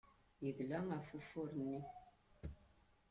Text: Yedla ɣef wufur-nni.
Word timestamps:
Yedla 0.43 0.79
ɣef 0.89 1.07
wufur-nni. 1.15 1.77